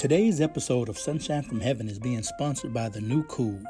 [0.00, 3.60] Today's episode of Sunshine from Heaven is being sponsored by The New Cool.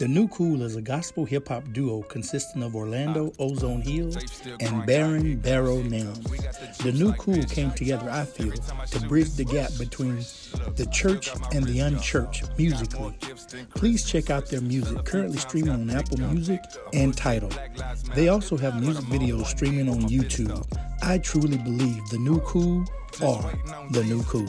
[0.00, 4.12] The New Cool is a gospel hip hop duo consisting of Orlando Ozone Hill
[4.58, 6.76] and Baron Barrow Nims.
[6.78, 10.16] The New Cool came together, I feel, to bridge the gap between
[10.74, 13.16] the church and the unchurched musically.
[13.76, 17.52] Please check out their music, currently streaming on Apple Music and Tidal.
[18.16, 20.66] They also have music videos streaming on YouTube.
[21.00, 22.84] I truly believe the new cool
[23.22, 23.52] are
[23.92, 24.48] the new cool.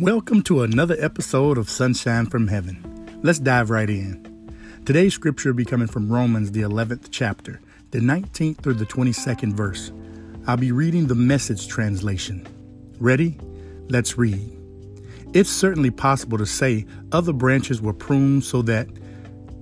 [0.00, 3.18] Welcome to another episode of Sunshine from Heaven.
[3.24, 4.54] Let's dive right in.
[4.84, 9.54] Today's scripture will be coming from Romans, the 11th chapter, the 19th through the 22nd
[9.54, 9.90] verse.
[10.46, 12.46] I'll be reading the message translation.
[13.00, 13.40] Ready?
[13.88, 14.56] Let's read.
[15.34, 18.86] It's certainly possible to say other branches were pruned so that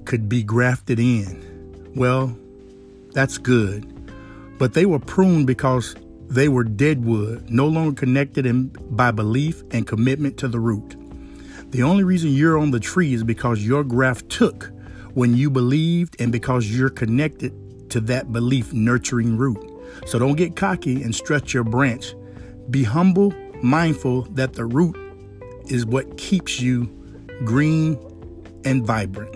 [0.05, 1.93] could be grafted in.
[1.97, 2.37] Well,
[3.13, 3.91] that's good.
[4.59, 5.97] But they were pruned because
[6.29, 10.97] they were dead wood, no longer connected in, by belief and commitment to the root.
[11.71, 14.71] The only reason you're on the tree is because your graft took
[15.15, 19.59] when you believed and because you're connected to that belief nurturing root.
[20.07, 22.15] So don't get cocky and stretch your branch.
[22.71, 24.97] Be humble, mindful that the root
[25.69, 26.87] is what keeps you
[27.45, 27.99] green
[28.65, 29.35] and vibrant.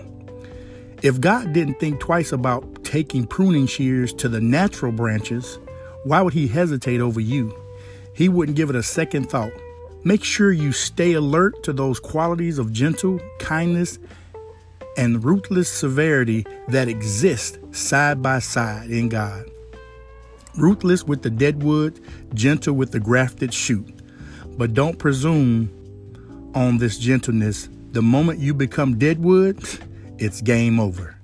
[1.01, 5.57] If God didn't think twice about taking pruning shears to the natural branches,
[6.03, 7.55] why would He hesitate over you?
[8.13, 9.53] He wouldn't give it a second thought.
[10.03, 13.99] Make sure you stay alert to those qualities of gentle kindness
[14.97, 19.45] and ruthless severity that exist side by side in God.
[20.57, 21.99] Ruthless with the dead wood,
[22.33, 23.87] gentle with the grafted shoot.
[24.57, 25.71] But don't presume
[26.55, 27.69] on this gentleness.
[27.91, 29.63] The moment you become dead wood,
[30.17, 31.20] it's game over.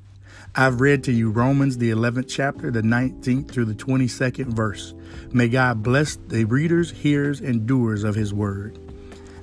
[0.60, 4.96] I've read to you Romans, the 11th chapter, the 19th through the 22nd verse.
[5.32, 8.80] May God bless the readers, hearers, and doers of His word.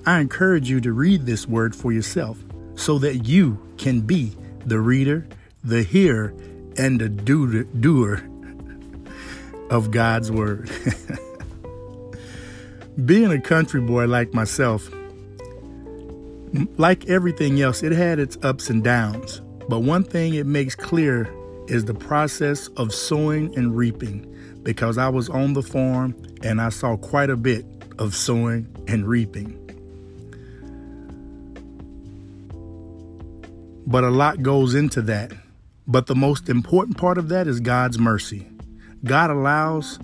[0.04, 2.42] I encourage you to read this word for yourself
[2.74, 4.32] so that you can be
[4.66, 5.28] the reader,
[5.62, 6.34] the hearer,
[6.76, 8.20] and the doer
[9.70, 10.68] of God's word.
[13.04, 14.90] Being a country boy like myself,
[16.76, 19.40] like everything else, it had its ups and downs.
[19.68, 21.32] But one thing it makes clear
[21.68, 24.30] is the process of sowing and reaping
[24.62, 27.64] because I was on the farm and I saw quite a bit
[27.98, 29.60] of sowing and reaping.
[33.86, 35.32] But a lot goes into that.
[35.86, 38.46] But the most important part of that is God's mercy.
[39.04, 39.98] God allows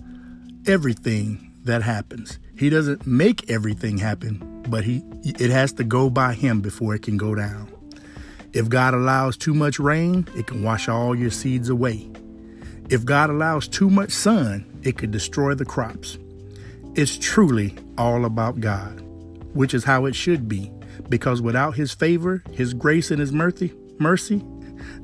[0.66, 2.38] everything that happens.
[2.56, 7.02] He doesn't make everything happen, but he it has to go by him before it
[7.02, 7.72] can go down.
[8.52, 12.10] If God allows too much rain, it can wash all your seeds away.
[12.88, 16.18] If God allows too much sun, it could destroy the crops.
[16.96, 19.00] It's truly all about God,
[19.54, 20.72] which is how it should be,
[21.08, 24.42] because without his favor, his grace and his mercy, mercy,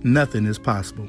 [0.03, 1.09] nothing is possible.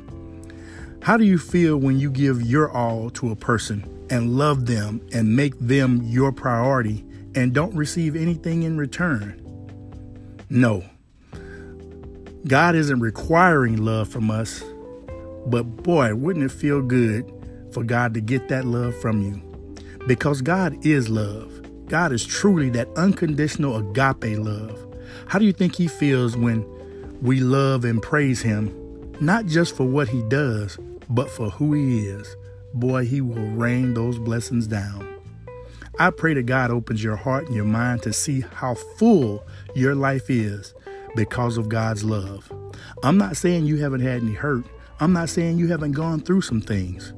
[1.02, 5.02] How do you feel when you give your all to a person and love them
[5.12, 7.04] and make them your priority
[7.34, 9.42] and don't receive anything in return?
[10.52, 10.84] No,
[12.48, 14.64] God isn't requiring love from us,
[15.48, 17.30] but boy, wouldn't it feel good
[17.74, 19.76] for God to get that love from you?
[20.08, 21.52] Because God is love.
[21.90, 24.82] God is truly that unconditional agape love.
[25.26, 26.66] How do you think He feels when
[27.22, 28.74] we love and praise Him,
[29.20, 30.78] not just for what He does,
[31.10, 32.34] but for who He is?
[32.74, 35.06] Boy, He will rain those blessings down.
[36.00, 39.96] I pray that God opens your heart and your mind to see how full your
[39.96, 40.74] life is
[41.16, 42.52] because of God's love.
[43.04, 44.66] I'm not saying you haven't had any hurt.
[45.00, 47.14] I'm not saying you haven't gone through some things.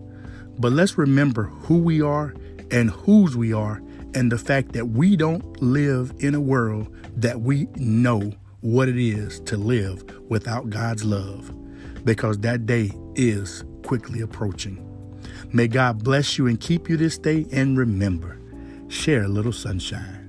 [0.57, 2.33] But let's remember who we are
[2.71, 3.81] and whose we are,
[4.13, 8.97] and the fact that we don't live in a world that we know what it
[8.97, 11.53] is to live without God's love,
[12.05, 14.85] because that day is quickly approaching.
[15.51, 18.37] May God bless you and keep you this day, and remember,
[18.89, 20.28] share a little sunshine.